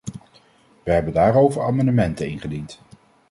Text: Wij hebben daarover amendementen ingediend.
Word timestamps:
Wij 0.83 0.93
hebben 0.95 1.13
daarover 1.13 1.61
amendementen 1.61 2.27
ingediend. 2.27 2.81